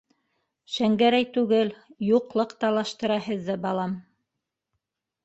Шәңгәрәй 0.77 1.27
түгел, 1.35 1.69
юҡлыҡ 2.05 2.55
талаштыра 2.63 3.19
һеҙҙе, 3.27 3.59
балам! 3.67 3.95